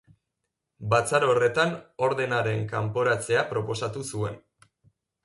Batzar 0.93 1.25
horretan 1.27 1.75
ordenaren 2.07 2.63
kanporatzea 2.71 3.45
proposatu 3.53 4.05
zuen. 4.15 4.41